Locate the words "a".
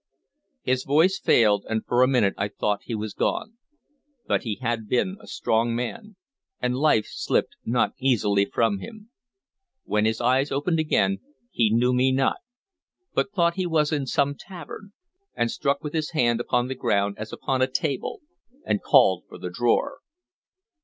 2.01-2.07, 5.21-5.27, 17.61-17.67